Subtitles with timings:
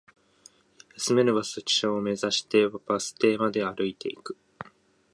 [0.97, 4.35] 休める場所を目指して、バス停まで歩いていく